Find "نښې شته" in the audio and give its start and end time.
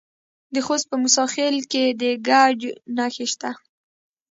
2.97-3.49